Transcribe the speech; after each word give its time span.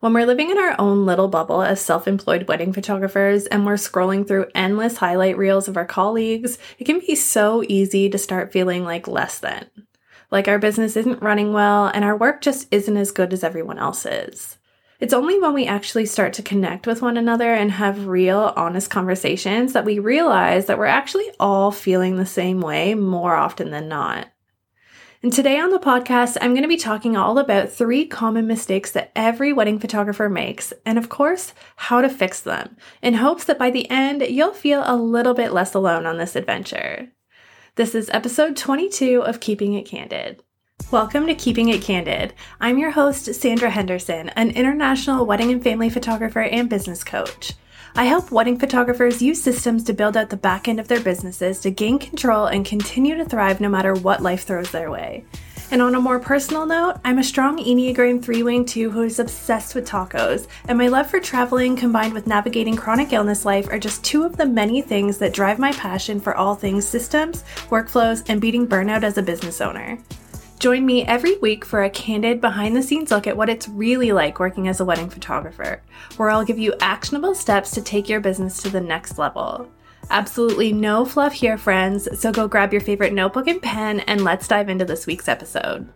When 0.00 0.14
we're 0.14 0.24
living 0.24 0.48
in 0.48 0.56
our 0.56 0.74
own 0.78 1.04
little 1.04 1.28
bubble 1.28 1.60
as 1.60 1.78
self 1.78 2.08
employed 2.08 2.48
wedding 2.48 2.72
photographers 2.72 3.44
and 3.46 3.66
we're 3.66 3.74
scrolling 3.74 4.26
through 4.26 4.46
endless 4.54 4.96
highlight 4.96 5.36
reels 5.36 5.68
of 5.68 5.76
our 5.76 5.84
colleagues, 5.84 6.56
it 6.78 6.84
can 6.84 7.00
be 7.00 7.14
so 7.14 7.62
easy 7.68 8.08
to 8.08 8.16
start 8.16 8.50
feeling 8.50 8.82
like 8.82 9.06
less 9.06 9.38
than. 9.38 9.66
Like 10.30 10.48
our 10.48 10.58
business 10.58 10.96
isn't 10.96 11.22
running 11.22 11.52
well 11.52 11.88
and 11.88 12.02
our 12.02 12.16
work 12.16 12.40
just 12.40 12.66
isn't 12.70 12.96
as 12.96 13.10
good 13.10 13.34
as 13.34 13.44
everyone 13.44 13.78
else's. 13.78 14.56
It's 15.00 15.12
only 15.12 15.38
when 15.38 15.52
we 15.52 15.66
actually 15.66 16.06
start 16.06 16.32
to 16.34 16.42
connect 16.42 16.86
with 16.86 17.02
one 17.02 17.18
another 17.18 17.52
and 17.52 17.70
have 17.70 18.06
real, 18.06 18.54
honest 18.56 18.88
conversations 18.88 19.74
that 19.74 19.84
we 19.84 19.98
realize 19.98 20.64
that 20.64 20.78
we're 20.78 20.86
actually 20.86 21.30
all 21.38 21.70
feeling 21.72 22.16
the 22.16 22.24
same 22.24 22.62
way 22.62 22.94
more 22.94 23.34
often 23.34 23.70
than 23.70 23.88
not. 23.88 24.28
And 25.22 25.30
today 25.30 25.60
on 25.60 25.68
the 25.68 25.78
podcast, 25.78 26.38
I'm 26.40 26.52
going 26.52 26.62
to 26.62 26.68
be 26.68 26.78
talking 26.78 27.14
all 27.14 27.36
about 27.36 27.68
three 27.68 28.06
common 28.06 28.46
mistakes 28.46 28.90
that 28.92 29.12
every 29.14 29.52
wedding 29.52 29.78
photographer 29.78 30.30
makes, 30.30 30.72
and 30.86 30.96
of 30.96 31.10
course, 31.10 31.52
how 31.76 32.00
to 32.00 32.08
fix 32.08 32.40
them, 32.40 32.78
in 33.02 33.12
hopes 33.12 33.44
that 33.44 33.58
by 33.58 33.68
the 33.68 33.88
end, 33.90 34.22
you'll 34.22 34.54
feel 34.54 34.82
a 34.86 34.96
little 34.96 35.34
bit 35.34 35.52
less 35.52 35.74
alone 35.74 36.06
on 36.06 36.16
this 36.16 36.36
adventure. 36.36 37.10
This 37.74 37.94
is 37.94 38.08
episode 38.14 38.56
22 38.56 39.22
of 39.22 39.40
Keeping 39.40 39.74
It 39.74 39.84
Candid. 39.84 40.42
Welcome 40.90 41.26
to 41.26 41.34
Keeping 41.34 41.68
It 41.68 41.82
Candid. 41.82 42.32
I'm 42.58 42.78
your 42.78 42.92
host, 42.92 43.34
Sandra 43.34 43.68
Henderson, 43.68 44.30
an 44.30 44.52
international 44.52 45.26
wedding 45.26 45.52
and 45.52 45.62
family 45.62 45.90
photographer 45.90 46.40
and 46.40 46.70
business 46.70 47.04
coach. 47.04 47.52
I 47.96 48.04
help 48.04 48.30
wedding 48.30 48.58
photographers 48.58 49.20
use 49.20 49.42
systems 49.42 49.84
to 49.84 49.92
build 49.92 50.16
out 50.16 50.30
the 50.30 50.36
back 50.36 50.68
end 50.68 50.78
of 50.78 50.88
their 50.88 51.00
businesses 51.00 51.58
to 51.60 51.70
gain 51.70 51.98
control 51.98 52.46
and 52.46 52.64
continue 52.64 53.16
to 53.16 53.24
thrive 53.24 53.60
no 53.60 53.68
matter 53.68 53.94
what 53.94 54.22
life 54.22 54.44
throws 54.44 54.70
their 54.70 54.90
way. 54.90 55.24
And 55.72 55.80
on 55.80 55.94
a 55.94 56.00
more 56.00 56.18
personal 56.18 56.66
note, 56.66 56.96
I'm 57.04 57.18
a 57.18 57.24
strong 57.24 57.58
Enneagram 57.58 58.22
3 58.22 58.42
Wing 58.42 58.64
2 58.64 58.90
who 58.90 59.02
is 59.02 59.20
obsessed 59.20 59.74
with 59.74 59.88
tacos, 59.88 60.48
and 60.66 60.76
my 60.76 60.88
love 60.88 61.08
for 61.08 61.20
traveling 61.20 61.76
combined 61.76 62.12
with 62.12 62.26
navigating 62.26 62.74
chronic 62.74 63.12
illness 63.12 63.44
life 63.44 63.68
are 63.70 63.78
just 63.78 64.02
two 64.02 64.24
of 64.24 64.36
the 64.36 64.46
many 64.46 64.82
things 64.82 65.18
that 65.18 65.32
drive 65.32 65.60
my 65.60 65.72
passion 65.72 66.18
for 66.18 66.36
all 66.36 66.56
things 66.56 66.86
systems, 66.86 67.44
workflows, 67.70 68.24
and 68.28 68.40
beating 68.40 68.66
burnout 68.66 69.04
as 69.04 69.16
a 69.16 69.22
business 69.22 69.60
owner. 69.60 69.98
Join 70.60 70.84
me 70.84 71.06
every 71.06 71.38
week 71.38 71.64
for 71.64 71.82
a 71.82 71.88
candid 71.88 72.42
behind 72.42 72.76
the 72.76 72.82
scenes 72.82 73.10
look 73.10 73.26
at 73.26 73.34
what 73.34 73.48
it's 73.48 73.66
really 73.66 74.12
like 74.12 74.38
working 74.38 74.68
as 74.68 74.78
a 74.78 74.84
wedding 74.84 75.08
photographer, 75.08 75.80
where 76.18 76.28
I'll 76.28 76.44
give 76.44 76.58
you 76.58 76.74
actionable 76.80 77.34
steps 77.34 77.70
to 77.70 77.80
take 77.80 78.10
your 78.10 78.20
business 78.20 78.60
to 78.60 78.68
the 78.68 78.78
next 78.78 79.16
level. 79.16 79.70
Absolutely 80.10 80.70
no 80.70 81.06
fluff 81.06 81.32
here, 81.32 81.56
friends, 81.56 82.06
so 82.20 82.30
go 82.30 82.46
grab 82.46 82.72
your 82.72 82.82
favorite 82.82 83.14
notebook 83.14 83.48
and 83.48 83.62
pen 83.62 84.00
and 84.00 84.22
let's 84.22 84.46
dive 84.46 84.68
into 84.68 84.84
this 84.84 85.06
week's 85.06 85.28
episode. 85.28 85.88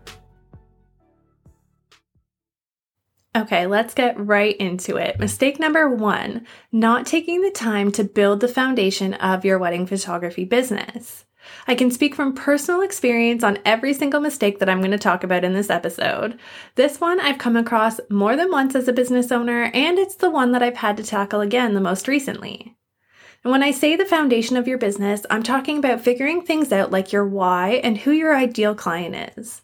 Okay, 3.37 3.67
let's 3.67 3.93
get 3.93 4.19
right 4.19 4.57
into 4.57 4.97
it. 4.97 5.19
Mistake 5.19 5.61
number 5.61 5.91
one 5.91 6.47
not 6.73 7.05
taking 7.05 7.43
the 7.43 7.51
time 7.51 7.93
to 7.93 8.03
build 8.03 8.41
the 8.41 8.49
foundation 8.49 9.13
of 9.13 9.45
your 9.45 9.59
wedding 9.59 9.85
photography 9.85 10.47
business. 10.47 11.27
I 11.67 11.75
can 11.75 11.91
speak 11.91 12.15
from 12.15 12.35
personal 12.35 12.83
experience 12.83 13.43
on 13.43 13.59
every 13.65 13.95
single 13.95 14.21
mistake 14.21 14.59
that 14.59 14.69
I'm 14.69 14.81
going 14.81 14.91
to 14.91 14.99
talk 14.99 15.25
about 15.25 15.45
in 15.45 15.55
this 15.55 15.71
episode. 15.71 16.39
This 16.75 17.01
one 17.01 17.21
I've 17.21 17.39
come 17.39 17.57
across 17.57 18.01
more 18.11 18.37
than 18.37 18.51
once 18.51 18.75
as 18.75 18.89
a 18.89 18.93
business 18.93 19.33
owner, 19.33 19.71
and 19.75 19.99
it's 19.99 20.17
the 20.17 20.31
one 20.31 20.53
that 20.53 20.63
I've 20.63 20.77
had 20.77 20.97
to 20.99 21.03
tackle 21.03 21.41
again 21.41 21.75
the 21.75 21.81
most 21.81 22.09
recently. 22.09 22.77
And 23.43 23.51
when 23.51 23.63
I 23.63 23.73
say 23.73 23.95
the 23.95 24.07
foundation 24.07 24.57
of 24.57 24.67
your 24.67 24.79
business, 24.79 25.27
I'm 25.29 25.43
talking 25.43 25.79
about 25.79 26.01
figuring 26.01 26.43
things 26.43 26.73
out 26.73 26.91
like 26.91 27.13
your 27.13 27.27
why 27.27 27.81
and 27.85 27.99
who 27.99 28.11
your 28.11 28.35
ideal 28.35 28.75
client 28.75 29.37
is. 29.37 29.61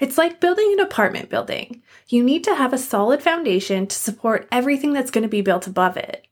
It's 0.00 0.18
like 0.18 0.40
building 0.40 0.74
an 0.74 0.80
apartment 0.80 1.30
building. 1.30 1.82
You 2.08 2.22
need 2.22 2.44
to 2.44 2.54
have 2.54 2.72
a 2.72 2.78
solid 2.78 3.22
foundation 3.22 3.86
to 3.86 3.96
support 3.96 4.48
everything 4.52 4.92
that's 4.92 5.10
going 5.10 5.22
to 5.22 5.28
be 5.28 5.40
built 5.40 5.66
above 5.66 5.96
it. 5.96 6.26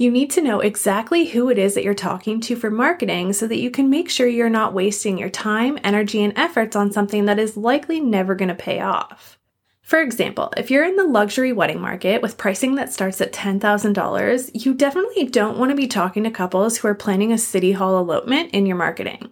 You 0.00 0.12
need 0.12 0.30
to 0.30 0.42
know 0.42 0.60
exactly 0.60 1.24
who 1.24 1.50
it 1.50 1.58
is 1.58 1.74
that 1.74 1.82
you're 1.82 1.92
talking 1.92 2.40
to 2.42 2.54
for 2.54 2.70
marketing 2.70 3.32
so 3.32 3.48
that 3.48 3.58
you 3.58 3.68
can 3.68 3.90
make 3.90 4.08
sure 4.08 4.28
you're 4.28 4.48
not 4.48 4.72
wasting 4.72 5.18
your 5.18 5.28
time, 5.28 5.76
energy, 5.82 6.22
and 6.22 6.32
efforts 6.38 6.76
on 6.76 6.92
something 6.92 7.24
that 7.24 7.40
is 7.40 7.56
likely 7.56 7.98
never 7.98 8.36
going 8.36 8.48
to 8.48 8.54
pay 8.54 8.78
off. 8.78 9.40
For 9.82 10.00
example, 10.00 10.52
if 10.56 10.70
you're 10.70 10.84
in 10.84 10.94
the 10.94 11.02
luxury 11.02 11.52
wedding 11.52 11.80
market 11.80 12.22
with 12.22 12.38
pricing 12.38 12.76
that 12.76 12.92
starts 12.92 13.20
at 13.20 13.32
$10,000, 13.32 14.50
you 14.64 14.72
definitely 14.72 15.24
don't 15.24 15.58
want 15.58 15.72
to 15.72 15.76
be 15.76 15.88
talking 15.88 16.22
to 16.22 16.30
couples 16.30 16.78
who 16.78 16.86
are 16.86 16.94
planning 16.94 17.32
a 17.32 17.38
city 17.38 17.72
hall 17.72 17.98
elopement 17.98 18.52
in 18.52 18.66
your 18.66 18.76
marketing. 18.76 19.30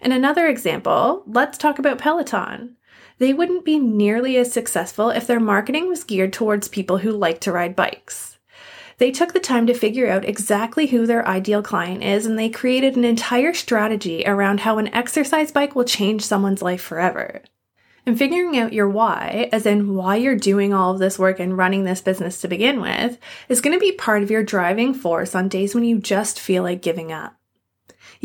In 0.00 0.10
another 0.10 0.46
example, 0.46 1.22
let's 1.26 1.58
talk 1.58 1.78
about 1.78 1.98
Peloton. 1.98 2.76
They 3.18 3.34
wouldn't 3.34 3.66
be 3.66 3.78
nearly 3.78 4.38
as 4.38 4.50
successful 4.50 5.10
if 5.10 5.26
their 5.26 5.38
marketing 5.38 5.86
was 5.86 6.02
geared 6.02 6.32
towards 6.32 6.66
people 6.66 6.96
who 6.96 7.12
like 7.12 7.42
to 7.42 7.52
ride 7.52 7.76
bikes. 7.76 8.35
They 8.98 9.10
took 9.10 9.34
the 9.34 9.40
time 9.40 9.66
to 9.66 9.74
figure 9.74 10.08
out 10.08 10.24
exactly 10.24 10.86
who 10.86 11.06
their 11.06 11.26
ideal 11.26 11.62
client 11.62 12.02
is 12.02 12.24
and 12.24 12.38
they 12.38 12.48
created 12.48 12.96
an 12.96 13.04
entire 13.04 13.52
strategy 13.52 14.24
around 14.26 14.60
how 14.60 14.78
an 14.78 14.92
exercise 14.94 15.52
bike 15.52 15.74
will 15.74 15.84
change 15.84 16.24
someone's 16.24 16.62
life 16.62 16.80
forever. 16.80 17.42
And 18.06 18.16
figuring 18.16 18.56
out 18.56 18.72
your 18.72 18.88
why, 18.88 19.48
as 19.52 19.66
in 19.66 19.94
why 19.94 20.16
you're 20.16 20.36
doing 20.36 20.72
all 20.72 20.92
of 20.92 21.00
this 21.00 21.18
work 21.18 21.40
and 21.40 21.58
running 21.58 21.84
this 21.84 22.00
business 22.00 22.40
to 22.40 22.48
begin 22.48 22.80
with, 22.80 23.18
is 23.48 23.60
going 23.60 23.74
to 23.74 23.80
be 23.80 23.92
part 23.92 24.22
of 24.22 24.30
your 24.30 24.44
driving 24.44 24.94
force 24.94 25.34
on 25.34 25.48
days 25.48 25.74
when 25.74 25.84
you 25.84 25.98
just 25.98 26.38
feel 26.38 26.62
like 26.62 26.80
giving 26.80 27.12
up. 27.12 27.35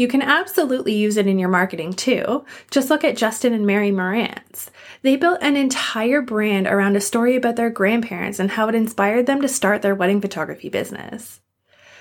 You 0.02 0.08
can 0.08 0.24
absolutely 0.24 0.94
use 0.96 1.16
it 1.16 1.28
in 1.28 1.38
your 1.38 1.48
marketing 1.48 1.94
too. 1.94 2.44
Just 2.72 2.90
look 2.90 3.04
at 3.04 3.16
Justin 3.16 3.54
and 3.54 3.68
Mary 3.68 3.92
Marantz. 3.92 4.72
They 5.04 5.16
built 5.16 5.38
an 5.44 5.56
entire 5.56 6.24
brand 6.24 6.66
around 6.66 6.96
a 6.96 7.00
story 7.00 7.36
about 7.36 7.56
their 7.56 7.70
grandparents 7.70 8.40
and 8.40 8.50
how 8.50 8.68
it 8.68 8.74
inspired 8.74 9.28
them 9.28 9.44
to 9.44 9.48
start 9.48 9.84
their 9.84 9.94
wedding 9.94 10.20
photography 10.20 10.70
business. 10.70 11.40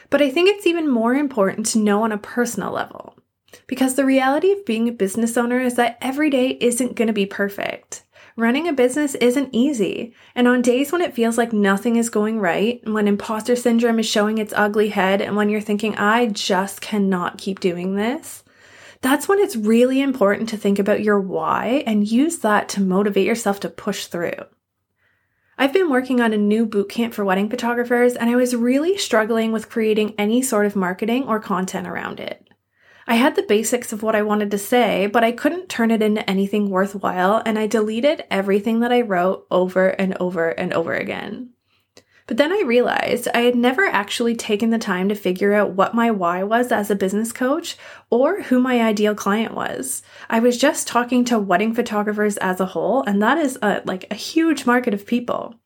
But 0.08 0.22
I 0.22 0.30
think 0.30 0.48
it's 0.48 0.66
even 0.66 0.88
more 0.88 1.14
important 1.14 1.66
to 1.66 1.78
know 1.78 2.02
on 2.02 2.10
a 2.10 2.16
personal 2.16 2.72
level. 2.72 3.18
Because 3.66 3.96
the 3.96 4.06
reality 4.06 4.50
of 4.50 4.64
being 4.64 4.88
a 4.88 4.92
business 4.92 5.36
owner 5.36 5.60
is 5.60 5.74
that 5.74 5.98
every 6.00 6.30
day 6.30 6.56
isn't 6.58 6.96
going 6.96 7.08
to 7.08 7.12
be 7.12 7.26
perfect. 7.26 8.04
Running 8.40 8.68
a 8.68 8.72
business 8.72 9.16
isn't 9.16 9.50
easy, 9.52 10.14
and 10.34 10.48
on 10.48 10.62
days 10.62 10.90
when 10.90 11.02
it 11.02 11.12
feels 11.12 11.36
like 11.36 11.52
nothing 11.52 11.96
is 11.96 12.08
going 12.08 12.40
right, 12.40 12.80
when 12.88 13.06
imposter 13.06 13.54
syndrome 13.54 13.98
is 13.98 14.06
showing 14.06 14.38
its 14.38 14.54
ugly 14.56 14.88
head, 14.88 15.20
and 15.20 15.36
when 15.36 15.50
you're 15.50 15.60
thinking, 15.60 15.94
I 15.96 16.24
just 16.28 16.80
cannot 16.80 17.36
keep 17.36 17.60
doing 17.60 17.96
this, 17.96 18.42
that's 19.02 19.28
when 19.28 19.40
it's 19.40 19.56
really 19.56 20.00
important 20.00 20.48
to 20.48 20.56
think 20.56 20.78
about 20.78 21.02
your 21.02 21.20
why 21.20 21.84
and 21.86 22.10
use 22.10 22.38
that 22.38 22.70
to 22.70 22.80
motivate 22.80 23.26
yourself 23.26 23.60
to 23.60 23.68
push 23.68 24.06
through. 24.06 24.32
I've 25.58 25.74
been 25.74 25.90
working 25.90 26.22
on 26.22 26.32
a 26.32 26.38
new 26.38 26.66
bootcamp 26.66 27.12
for 27.12 27.26
wedding 27.26 27.50
photographers, 27.50 28.14
and 28.14 28.30
I 28.30 28.36
was 28.36 28.56
really 28.56 28.96
struggling 28.96 29.52
with 29.52 29.68
creating 29.68 30.14
any 30.16 30.40
sort 30.40 30.64
of 30.64 30.74
marketing 30.74 31.24
or 31.28 31.40
content 31.40 31.86
around 31.86 32.20
it. 32.20 32.49
I 33.10 33.14
had 33.14 33.34
the 33.34 33.42
basics 33.42 33.92
of 33.92 34.04
what 34.04 34.14
I 34.14 34.22
wanted 34.22 34.52
to 34.52 34.58
say, 34.58 35.08
but 35.08 35.24
I 35.24 35.32
couldn't 35.32 35.68
turn 35.68 35.90
it 35.90 36.00
into 36.00 36.30
anything 36.30 36.70
worthwhile, 36.70 37.42
and 37.44 37.58
I 37.58 37.66
deleted 37.66 38.22
everything 38.30 38.78
that 38.80 38.92
I 38.92 39.00
wrote 39.00 39.48
over 39.50 39.88
and 39.88 40.16
over 40.20 40.50
and 40.50 40.72
over 40.72 40.94
again. 40.94 41.50
But 42.28 42.36
then 42.36 42.52
I 42.52 42.62
realized 42.64 43.26
I 43.34 43.40
had 43.40 43.56
never 43.56 43.84
actually 43.84 44.36
taken 44.36 44.70
the 44.70 44.78
time 44.78 45.08
to 45.08 45.16
figure 45.16 45.54
out 45.54 45.72
what 45.72 45.92
my 45.92 46.12
why 46.12 46.44
was 46.44 46.70
as 46.70 46.88
a 46.88 46.94
business 46.94 47.32
coach 47.32 47.76
or 48.10 48.42
who 48.42 48.60
my 48.60 48.80
ideal 48.80 49.16
client 49.16 49.54
was. 49.54 50.04
I 50.28 50.38
was 50.38 50.56
just 50.56 50.86
talking 50.86 51.24
to 51.24 51.38
wedding 51.40 51.74
photographers 51.74 52.36
as 52.36 52.60
a 52.60 52.66
whole, 52.66 53.02
and 53.02 53.20
that 53.20 53.38
is 53.38 53.58
a, 53.60 53.82
like 53.84 54.06
a 54.12 54.14
huge 54.14 54.66
market 54.66 54.94
of 54.94 55.04
people. 55.04 55.56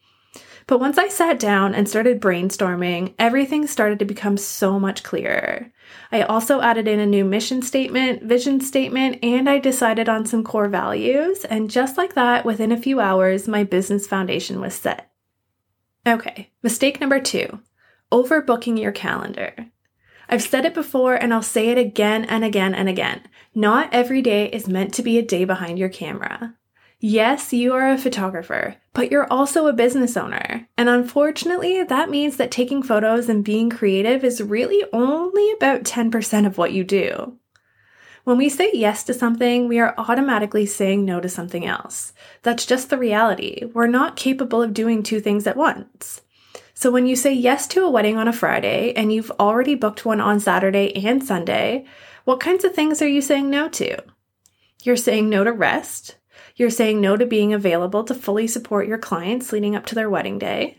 But 0.67 0.81
once 0.81 0.97
I 0.97 1.09
sat 1.09 1.39
down 1.39 1.75
and 1.75 1.89
started 1.89 2.21
brainstorming, 2.21 3.15
everything 3.19 3.67
started 3.67 3.99
to 3.99 4.05
become 4.05 4.37
so 4.37 4.81
much 4.81 5.03
clearer. 5.03 5.71
I 6.11 6.23
also 6.23 6.63
added 6.63 6.89
in 6.89 7.01
a 7.01 7.07
new 7.07 7.25
mission 7.25 7.61
statement, 7.61 8.23
vision 8.23 8.61
statement, 8.61 9.19
and 9.23 9.49
I 9.49 9.59
decided 9.59 10.09
on 10.09 10.25
some 10.25 10.43
core 10.43 10.69
values. 10.69 11.45
And 11.45 11.71
just 11.71 11.99
like 11.99 12.15
that, 12.15 12.47
within 12.47 12.73
a 12.73 12.81
few 12.81 12.99
hours, 12.99 13.47
my 13.47 13.65
business 13.65 14.07
foundation 14.07 14.61
was 14.61 14.75
set. 14.75 15.11
Okay, 16.07 16.51
mistake 16.63 17.01
number 17.01 17.21
two 17.21 17.61
overbooking 18.13 18.81
your 18.81 18.93
calendar. 18.93 19.53
I've 20.29 20.43
said 20.43 20.65
it 20.65 20.73
before 20.73 21.15
and 21.15 21.35
I'll 21.35 21.43
say 21.43 21.71
it 21.71 21.79
again 21.79 22.25
and 22.25 22.45
again 22.45 22.73
and 22.73 22.89
again. 22.89 23.23
Not 23.55 23.93
every 23.93 24.23
day 24.23 24.47
is 24.47 24.69
meant 24.69 24.95
to 24.95 25.03
be 25.03 25.19
a 25.19 25.23
day 25.23 25.45
behind 25.45 25.79
your 25.79 25.89
camera. 25.89 26.55
Yes, 27.07 27.53
you 27.53 27.75
are 27.75 27.91
a 27.91 27.99
photographer, 27.99 28.77
but 28.95 29.11
you're 29.11 29.31
also 29.31 29.67
a 29.67 29.75
business 29.75 30.17
owner. 30.17 30.67
And 30.79 30.89
unfortunately, 30.89 31.83
that 31.83 32.09
means 32.09 32.39
that 32.39 32.51
taking 32.51 32.83
photos 32.83 33.29
and 33.29 33.45
being 33.45 33.69
creative 33.69 34.25
is 34.25 34.43
really 34.43 34.83
only 34.91 35.53
about 35.53 35.83
10% 35.83 36.47
of 36.47 36.57
what 36.57 36.73
you 36.73 36.83
do. 36.83 37.37
When 38.25 38.39
we 38.39 38.49
say 38.49 38.71
yes 38.73 39.05
to 39.05 39.13
something, 39.13 39.69
we 39.69 39.79
are 39.81 39.95
automatically 39.99 40.65
saying 40.65 41.05
no 41.05 41.21
to 41.21 41.29
something 41.29 41.67
else. 41.67 42.15
That's 42.41 42.65
just 42.65 42.89
the 42.89 42.97
reality. 42.97 43.67
We're 43.75 43.87
not 43.87 44.17
capable 44.17 44.63
of 44.63 44.73
doing 44.73 45.03
two 45.03 45.21
things 45.21 45.47
at 45.47 45.59
once. 45.59 46.23
So 46.73 46.91
when 46.91 47.07
you 47.07 47.17
say 47.17 47.35
yes 47.35 47.67
to 47.67 47.85
a 47.85 47.91
wedding 47.91 48.17
on 48.17 48.29
a 48.29 48.33
Friday 48.33 48.95
and 48.95 49.13
you've 49.13 49.31
already 49.33 49.75
booked 49.75 50.07
one 50.07 50.23
on 50.23 50.41
Saturday 50.41 50.91
and 51.05 51.23
Sunday, 51.23 51.85
what 52.25 52.41
kinds 52.41 52.65
of 52.65 52.75
things 52.75 53.03
are 53.03 53.07
you 53.07 53.21
saying 53.21 53.51
no 53.51 53.69
to? 53.69 54.03
You're 54.85 54.97
saying 54.97 55.29
no 55.29 55.45
to 55.45 55.53
rest, 55.53 56.17
You're 56.57 56.71
saying 56.71 57.01
no 57.01 57.17
to 57.17 57.27
being 57.27 57.53
available 57.53 58.05
to 58.05 58.15
fully 58.15 58.47
support 58.47 58.87
your 58.87 58.99
clients 58.99 59.53
leading 59.53 59.75
up 59.75 59.87
to 59.87 59.95
their 59.95 60.09
wedding 60.09 60.39
day. 60.39 60.79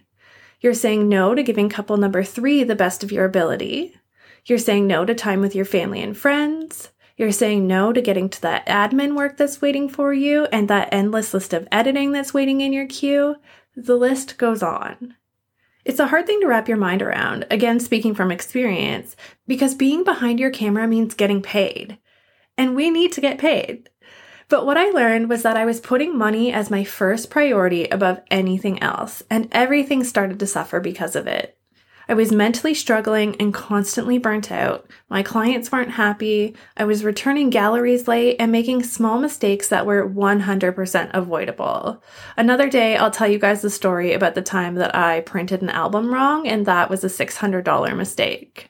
You're 0.62 0.74
saying 0.74 1.10
no 1.10 1.36
to 1.36 1.44
giving 1.44 1.70
couple 1.70 1.98
number 1.98 2.24
three 2.24 2.64
the 2.64 2.76
best 2.76 3.04
of 3.04 3.12
your 3.12 3.26
ability. 3.26 3.96
You're 4.46 4.58
saying 4.58 4.88
no 4.88 5.06
to 5.06 5.14
time 5.14 5.42
with 5.42 5.54
your 5.54 5.66
family 5.66 6.02
and 6.02 6.18
friends. 6.18 6.92
You're 7.18 7.32
saying 7.32 7.68
no 7.68 7.92
to 7.92 8.02
getting 8.02 8.30
to 8.30 8.42
that 8.42 8.66
admin 8.68 9.16
work 9.16 9.38
that's 9.38 9.62
waiting 9.62 9.90
for 9.90 10.14
you 10.14 10.46
and 10.46 10.70
that 10.70 10.90
endless 10.92 11.34
list 11.34 11.54
of 11.54 11.68
editing 11.72 12.12
that's 12.12 12.34
waiting 12.34 12.62
in 12.62 12.74
your 12.74 12.88
queue. 12.88 13.36
The 13.76 13.96
list 13.96 14.38
goes 14.38 14.64
on. 14.64 15.16
It's 15.84 16.00
a 16.00 16.08
hard 16.08 16.26
thing 16.26 16.42
to 16.42 16.48
wrap 16.48 16.68
your 16.68 16.78
mind 16.78 17.02
around, 17.02 17.46
again, 17.52 17.80
speaking 17.80 18.16
from 18.16 18.32
experience, 18.32 19.16
because 19.46 19.76
being 19.76 20.04
behind 20.04 20.40
your 20.40 20.50
camera 20.50 20.88
means 20.88 21.14
getting 21.14 21.42
paid. 21.42 21.98
And 22.58 22.76
we 22.76 22.90
need 22.90 23.12
to 23.14 23.22
get 23.22 23.38
paid. 23.38 23.90
But 24.48 24.66
what 24.66 24.78
I 24.78 24.90
learned 24.92 25.30
was 25.30 25.42
that 25.44 25.58
I 25.58 25.66
was 25.66 25.80
putting 25.80 26.18
money 26.18 26.54
as 26.54 26.70
my 26.70 26.84
first 26.84 27.30
priority 27.30 27.86
above 27.86 28.22
anything 28.30 28.82
else, 28.82 29.24
and 29.30 29.48
everything 29.52 30.04
started 30.04 30.40
to 30.40 30.48
suffer 30.48 30.80
because 30.80 31.16
of 31.16 31.26
it. 31.26 31.58
I 32.08 32.14
was 32.14 32.32
mentally 32.32 32.76
struggling 32.76 33.36
and 33.38 33.52
constantly 33.52 34.20
burnt 34.20 34.52
out. 34.52 34.88
My 35.10 35.24
clients 35.24 35.72
weren't 35.72 35.92
happy. 35.92 36.56
I 36.78 36.84
was 36.84 37.04
returning 37.04 37.50
galleries 37.50 38.08
late 38.08 38.36
and 38.40 38.52
making 38.52 38.84
small 38.84 39.18
mistakes 39.18 39.70
that 39.70 39.88
were 39.88 40.08
100% 40.08 41.10
avoidable. 41.16 42.04
Another 42.38 42.70
day, 42.70 42.96
I'll 42.96 43.10
tell 43.10 43.28
you 43.28 43.40
guys 43.40 43.64
the 43.64 43.72
story 43.72 44.14
about 44.14 44.36
the 44.36 44.44
time 44.44 44.76
that 44.76 44.96
I 44.96 45.22
printed 45.22 45.64
an 45.64 45.70
album 45.70 46.14
wrong, 46.14 46.48
and 46.48 46.68
that 46.68 46.92
was 46.92 47.04
a 47.04 47.08
$600 47.08 47.98
mistake. 47.98 48.70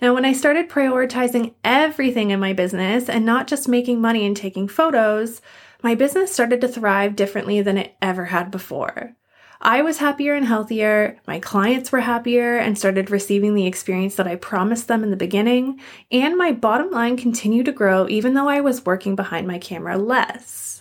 Now, 0.00 0.14
when 0.14 0.24
I 0.24 0.32
started 0.32 0.70
prioritizing 0.70 1.54
everything 1.62 2.30
in 2.30 2.40
my 2.40 2.54
business 2.54 3.08
and 3.08 3.26
not 3.26 3.46
just 3.46 3.68
making 3.68 4.00
money 4.00 4.24
and 4.24 4.34
taking 4.34 4.66
photos, 4.66 5.42
my 5.82 5.94
business 5.94 6.32
started 6.32 6.62
to 6.62 6.68
thrive 6.68 7.16
differently 7.16 7.60
than 7.60 7.76
it 7.76 7.96
ever 8.00 8.26
had 8.26 8.50
before. 8.50 9.14
I 9.60 9.82
was 9.82 9.98
happier 9.98 10.34
and 10.34 10.46
healthier, 10.46 11.18
my 11.26 11.38
clients 11.38 11.92
were 11.92 12.00
happier 12.00 12.56
and 12.56 12.78
started 12.78 13.10
receiving 13.10 13.54
the 13.54 13.66
experience 13.66 14.14
that 14.14 14.26
I 14.26 14.36
promised 14.36 14.88
them 14.88 15.04
in 15.04 15.10
the 15.10 15.16
beginning, 15.16 15.80
and 16.10 16.38
my 16.38 16.52
bottom 16.52 16.90
line 16.90 17.18
continued 17.18 17.66
to 17.66 17.72
grow 17.72 18.08
even 18.08 18.32
though 18.32 18.48
I 18.48 18.60
was 18.60 18.86
working 18.86 19.16
behind 19.16 19.46
my 19.46 19.58
camera 19.58 19.98
less. 19.98 20.79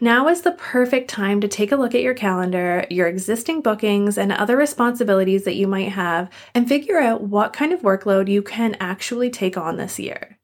Now 0.00 0.28
is 0.28 0.42
the 0.42 0.52
perfect 0.52 1.08
time 1.08 1.40
to 1.40 1.48
take 1.48 1.72
a 1.72 1.76
look 1.76 1.94
at 1.94 2.02
your 2.02 2.12
calendar, 2.12 2.84
your 2.90 3.06
existing 3.06 3.62
bookings, 3.62 4.18
and 4.18 4.30
other 4.30 4.56
responsibilities 4.56 5.44
that 5.44 5.56
you 5.56 5.66
might 5.66 5.92
have, 5.92 6.28
and 6.54 6.68
figure 6.68 6.98
out 6.98 7.22
what 7.22 7.54
kind 7.54 7.72
of 7.72 7.80
workload 7.80 8.28
you 8.28 8.42
can 8.42 8.76
actually 8.78 9.30
take 9.30 9.56
on 9.56 9.76
this 9.76 9.98
year. 9.98 10.38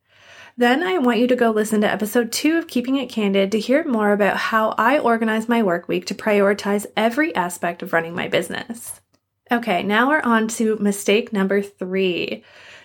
Then 0.57 0.83
I 0.83 0.99
want 0.99 1.19
you 1.19 1.27
to 1.27 1.37
go 1.37 1.51
listen 1.51 1.83
to 1.83 1.91
episode 1.91 2.33
two 2.33 2.57
of 2.57 2.69
Keeping 2.69 2.97
It 2.97 3.11
Candid 3.11 3.53
to 3.53 3.61
hear 3.61 3.85
more 3.85 4.13
about 4.13 4.37
how 4.37 4.75
I 4.79 4.99
organize 4.99 5.49
my 5.49 5.63
work 5.63 5.87
week 5.87 6.07
to 6.07 6.15
prioritize 6.15 6.87
every 6.97 7.35
aspect 7.35 7.83
of 7.83 7.93
running 7.93 8.15
my 8.15 8.29
business. 8.29 9.01
Okay, 9.51 9.83
now 9.83 10.09
we're 10.09 10.23
on 10.23 10.49
to 10.49 10.77
mistake 10.77 11.33
number 11.33 11.61
three 11.61 12.43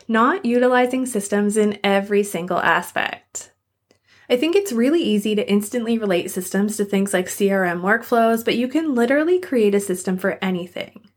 not 0.07 0.45
utilizing 0.45 1.05
systems 1.05 1.57
in 1.57 1.77
every 1.83 2.23
single 2.23 2.59
aspect. 2.59 3.51
I 4.29 4.35
think 4.35 4.55
it's 4.55 4.73
really 4.73 5.01
easy 5.01 5.35
to 5.35 5.49
instantly 5.49 5.97
relate 5.97 6.31
systems 6.31 6.75
to 6.77 6.85
things 6.85 7.13
like 7.13 7.27
CRM 7.27 7.81
workflows, 7.81 8.43
but 8.43 8.57
you 8.57 8.67
can 8.67 8.93
literally 8.93 9.39
create 9.39 9.73
a 9.73 9.79
system 9.79 10.17
for 10.17 10.37
anything. 10.41 11.07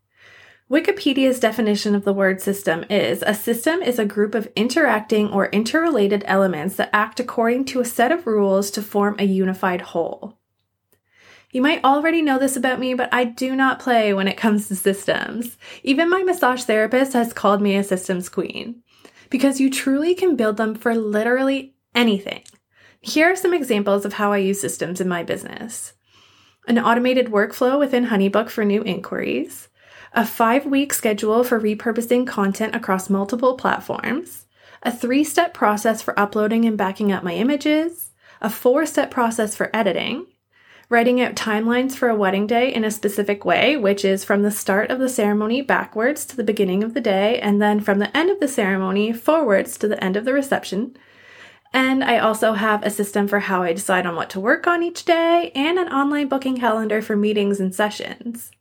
Wikipedia's 0.69 1.41
definition 1.41 1.93
of 1.93 2.05
the 2.05 2.13
word 2.13 2.41
system 2.41 2.85
is 2.89 3.21
a 3.27 3.33
system 3.33 3.81
is 3.81 3.99
a 3.99 4.05
group 4.05 4.33
of 4.33 4.49
interacting 4.55 5.29
or 5.29 5.47
interrelated 5.47 6.23
elements 6.25 6.77
that 6.77 6.89
act 6.93 7.19
according 7.19 7.65
to 7.65 7.81
a 7.81 7.85
set 7.85 8.13
of 8.13 8.25
rules 8.25 8.71
to 8.71 8.81
form 8.81 9.17
a 9.19 9.25
unified 9.25 9.81
whole. 9.81 10.37
You 11.51 11.61
might 11.61 11.83
already 11.83 12.21
know 12.21 12.39
this 12.39 12.55
about 12.55 12.79
me, 12.79 12.93
but 12.93 13.13
I 13.13 13.25
do 13.25 13.53
not 13.53 13.81
play 13.81 14.13
when 14.13 14.29
it 14.29 14.37
comes 14.37 14.69
to 14.69 14.75
systems. 14.77 15.57
Even 15.83 16.09
my 16.09 16.23
massage 16.23 16.63
therapist 16.63 17.11
has 17.11 17.33
called 17.33 17.61
me 17.61 17.75
a 17.75 17.83
systems 17.83 18.29
queen 18.29 18.81
because 19.29 19.59
you 19.59 19.69
truly 19.69 20.15
can 20.15 20.37
build 20.37 20.55
them 20.55 20.75
for 20.75 20.95
literally 20.95 21.75
anything. 21.93 22.43
Here 23.03 23.31
are 23.31 23.35
some 23.35 23.53
examples 23.53 24.05
of 24.05 24.13
how 24.13 24.31
I 24.31 24.37
use 24.37 24.61
systems 24.61 25.01
in 25.01 25.07
my 25.07 25.23
business. 25.23 25.93
An 26.67 26.77
automated 26.77 27.27
workflow 27.27 27.79
within 27.79 28.05
Honeybook 28.05 28.49
for 28.49 28.63
new 28.63 28.83
inquiries. 28.83 29.69
A 30.13 30.23
five 30.23 30.67
week 30.67 30.93
schedule 30.93 31.43
for 31.43 31.59
repurposing 31.59 32.27
content 32.27 32.75
across 32.75 33.09
multiple 33.09 33.57
platforms, 33.57 34.45
a 34.83 34.91
three 34.91 35.23
step 35.23 35.51
process 35.51 36.03
for 36.03 36.19
uploading 36.19 36.65
and 36.65 36.77
backing 36.77 37.11
up 37.11 37.23
my 37.23 37.33
images, 37.33 38.11
a 38.39 38.51
four 38.51 38.85
step 38.85 39.09
process 39.09 39.55
for 39.55 39.75
editing, 39.75 40.27
writing 40.87 41.19
out 41.19 41.33
timelines 41.33 41.93
for 41.93 42.07
a 42.07 42.15
wedding 42.15 42.45
day 42.45 42.71
in 42.71 42.83
a 42.83 42.91
specific 42.91 43.43
way, 43.43 43.75
which 43.77 44.05
is 44.05 44.23
from 44.23 44.43
the 44.43 44.51
start 44.51 44.91
of 44.91 44.99
the 44.99 45.09
ceremony 45.09 45.63
backwards 45.63 46.23
to 46.25 46.37
the 46.37 46.43
beginning 46.43 46.83
of 46.83 46.93
the 46.93 47.01
day, 47.01 47.39
and 47.39 47.59
then 47.59 47.79
from 47.79 47.97
the 47.97 48.15
end 48.15 48.29
of 48.29 48.39
the 48.39 48.47
ceremony 48.47 49.11
forwards 49.11 49.75
to 49.79 49.87
the 49.87 50.03
end 50.03 50.15
of 50.15 50.25
the 50.25 50.33
reception. 50.33 50.95
And 51.73 52.03
I 52.03 52.17
also 52.19 52.53
have 52.53 52.83
a 52.83 52.89
system 52.89 53.27
for 53.27 53.39
how 53.39 53.63
I 53.63 53.73
decide 53.73 54.05
on 54.05 54.15
what 54.15 54.29
to 54.31 54.39
work 54.39 54.67
on 54.67 54.83
each 54.83 55.05
day 55.05 55.51
and 55.55 55.79
an 55.79 55.87
online 55.87 56.27
booking 56.27 56.57
calendar 56.57 57.01
for 57.01 57.15
meetings 57.15 57.59
and 57.59 57.73
sessions. 57.73 58.51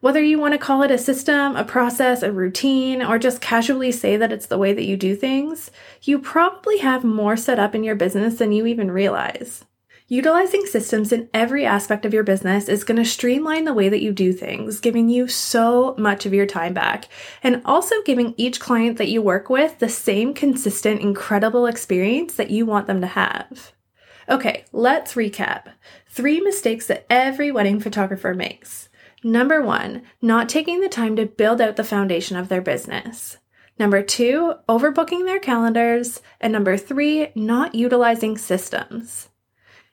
Whether 0.00 0.22
you 0.22 0.38
want 0.38 0.54
to 0.54 0.58
call 0.58 0.82
it 0.82 0.92
a 0.92 0.98
system, 0.98 1.56
a 1.56 1.64
process, 1.64 2.22
a 2.22 2.30
routine, 2.30 3.02
or 3.02 3.18
just 3.18 3.40
casually 3.40 3.90
say 3.90 4.16
that 4.16 4.30
it's 4.30 4.46
the 4.46 4.58
way 4.58 4.72
that 4.72 4.84
you 4.84 4.96
do 4.96 5.16
things, 5.16 5.72
you 6.02 6.20
probably 6.20 6.78
have 6.78 7.02
more 7.02 7.36
set 7.36 7.58
up 7.58 7.74
in 7.74 7.82
your 7.82 7.96
business 7.96 8.36
than 8.36 8.52
you 8.52 8.66
even 8.66 8.92
realize. 8.92 9.64
Utilizing 10.10 10.64
systems 10.64 11.12
in 11.12 11.28
every 11.34 11.66
aspect 11.66 12.06
of 12.06 12.14
your 12.14 12.22
business 12.22 12.66
is 12.66 12.82
going 12.82 12.96
to 12.96 13.04
streamline 13.04 13.64
the 13.64 13.74
way 13.74 13.90
that 13.90 14.00
you 14.00 14.10
do 14.10 14.32
things, 14.32 14.80
giving 14.80 15.10
you 15.10 15.28
so 15.28 15.94
much 15.98 16.24
of 16.24 16.32
your 16.32 16.46
time 16.46 16.72
back, 16.72 17.08
and 17.42 17.60
also 17.66 17.94
giving 18.06 18.32
each 18.38 18.58
client 18.58 18.96
that 18.96 19.10
you 19.10 19.20
work 19.20 19.50
with 19.50 19.78
the 19.80 19.88
same 19.90 20.32
consistent, 20.32 21.02
incredible 21.02 21.66
experience 21.66 22.32
that 22.36 22.50
you 22.50 22.64
want 22.64 22.86
them 22.86 23.02
to 23.02 23.06
have. 23.06 23.72
Okay, 24.30 24.64
let's 24.72 25.12
recap. 25.12 25.64
Three 26.08 26.40
mistakes 26.40 26.86
that 26.86 27.04
every 27.10 27.52
wedding 27.52 27.78
photographer 27.78 28.32
makes. 28.32 28.88
Number 29.22 29.60
one, 29.60 30.04
not 30.22 30.48
taking 30.48 30.80
the 30.80 30.88
time 30.88 31.16
to 31.16 31.26
build 31.26 31.60
out 31.60 31.76
the 31.76 31.84
foundation 31.84 32.38
of 32.38 32.48
their 32.48 32.62
business. 32.62 33.36
Number 33.78 34.02
two, 34.02 34.54
overbooking 34.70 35.26
their 35.26 35.38
calendars. 35.38 36.22
And 36.40 36.50
number 36.50 36.78
three, 36.78 37.30
not 37.34 37.74
utilizing 37.74 38.38
systems. 38.38 39.28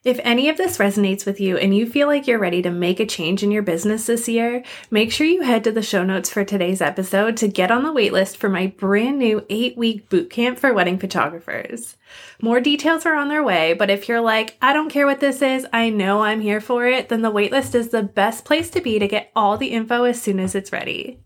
If 0.06 0.20
any 0.24 0.50
of 0.50 0.58
this 0.58 0.78
resonates 0.78 1.26
with 1.26 1.40
you 1.40 1.58
and 1.58 1.76
you 1.76 1.90
feel 1.90 2.06
like 2.06 2.28
you're 2.28 2.38
ready 2.38 2.62
to 2.62 2.70
make 2.70 3.00
a 3.00 3.08
change 3.08 3.42
in 3.42 3.50
your 3.50 3.64
business 3.64 4.06
this 4.06 4.28
year, 4.28 4.64
make 4.92 5.12
sure 5.12 5.26
you 5.26 5.42
head 5.42 5.64
to 5.64 5.72
the 5.72 5.82
show 5.82 6.04
notes 6.04 6.30
for 6.30 6.46
today's 6.46 6.80
episode 6.80 7.36
to 7.38 7.48
get 7.48 7.72
on 7.72 7.82
the 7.82 7.92
waitlist 7.92 8.38
for 8.38 8.48
my 8.48 8.68
brand 8.68 9.18
new 9.18 9.44
eight 9.50 9.76
week 9.76 10.08
bootcamp 10.08 10.60
for 10.60 10.72
wedding 10.76 11.00
photographers. 11.00 11.98
More 12.40 12.60
details 12.60 13.08
are 13.08 13.16
on 13.16 13.30
their 13.30 13.44
way, 13.44 13.74
but 13.74 13.90
if 13.90 14.08
you're 14.08 14.22
like, 14.22 14.58
I 14.62 14.74
don't 14.74 14.92
care 14.92 15.08
what 15.08 15.22
this 15.22 15.42
is, 15.42 15.66
I 15.74 15.90
know 15.90 16.22
I'm 16.22 16.42
here 16.42 16.62
for 16.62 16.86
it, 16.86 17.10
then 17.10 17.24
the 17.24 17.32
waitlist 17.32 17.74
is 17.74 17.90
the 17.90 18.04
best 18.04 18.46
place 18.46 18.70
to 18.70 18.82
be 18.82 19.00
to 19.00 19.08
get 19.08 19.32
all 19.36 19.58
the 19.58 19.70
info 19.70 20.04
as 20.04 20.22
soon 20.22 20.40
as 20.40 20.54
it's 20.54 20.72
ready. 20.72 21.18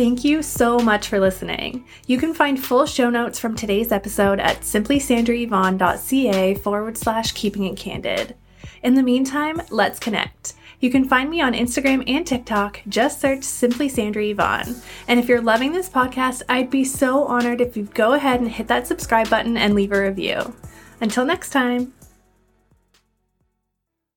Thank 0.00 0.24
you 0.24 0.42
so 0.42 0.78
much 0.78 1.08
for 1.08 1.20
listening. 1.20 1.84
You 2.06 2.16
can 2.16 2.32
find 2.32 2.58
full 2.58 2.86
show 2.86 3.10
notes 3.10 3.38
from 3.38 3.54
today's 3.54 3.92
episode 3.92 4.40
at 4.40 4.62
simplysandrayvonne.ca 4.62 6.54
forward 6.54 6.96
slash 6.96 7.32
keeping 7.32 7.64
it 7.64 7.76
candid. 7.76 8.34
In 8.82 8.94
the 8.94 9.02
meantime, 9.02 9.60
let's 9.68 9.98
connect. 9.98 10.54
You 10.80 10.90
can 10.90 11.06
find 11.06 11.28
me 11.28 11.42
on 11.42 11.52
Instagram 11.52 12.02
and 12.08 12.26
TikTok. 12.26 12.80
Just 12.88 13.20
search 13.20 13.42
Simply 13.44 13.90
Sandra 13.90 14.24
Yvonne. 14.24 14.74
And 15.06 15.20
if 15.20 15.28
you're 15.28 15.42
loving 15.42 15.72
this 15.72 15.90
podcast, 15.90 16.44
I'd 16.48 16.70
be 16.70 16.82
so 16.82 17.24
honored 17.24 17.60
if 17.60 17.76
you 17.76 17.82
go 17.92 18.14
ahead 18.14 18.40
and 18.40 18.50
hit 18.50 18.68
that 18.68 18.86
subscribe 18.86 19.28
button 19.28 19.58
and 19.58 19.74
leave 19.74 19.92
a 19.92 20.00
review. 20.00 20.56
Until 21.02 21.26
next 21.26 21.50
time. 21.50 21.92